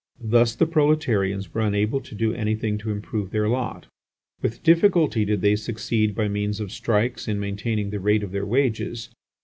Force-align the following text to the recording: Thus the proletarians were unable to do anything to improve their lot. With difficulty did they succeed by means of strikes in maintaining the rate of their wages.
Thus 0.19 0.55
the 0.55 0.65
proletarians 0.65 1.53
were 1.53 1.61
unable 1.61 2.01
to 2.01 2.15
do 2.15 2.33
anything 2.33 2.79
to 2.79 2.89
improve 2.89 3.29
their 3.29 3.47
lot. 3.47 3.85
With 4.41 4.63
difficulty 4.63 5.25
did 5.25 5.41
they 5.41 5.55
succeed 5.55 6.15
by 6.15 6.27
means 6.27 6.59
of 6.59 6.71
strikes 6.71 7.27
in 7.27 7.39
maintaining 7.39 7.91
the 7.91 7.99
rate 7.99 8.23
of 8.23 8.31
their 8.31 8.47
wages. 8.47 9.09